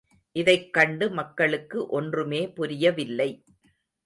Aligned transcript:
இதைக் 0.35 0.73
கண்டு 0.73 1.09
மக்களுக்கு 1.09 1.87
ஒன்றுமே 1.87 2.49
புரிய 2.49 2.91
வில்லை. 2.91 3.43